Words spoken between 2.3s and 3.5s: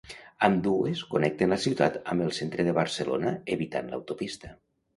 centre de Barcelona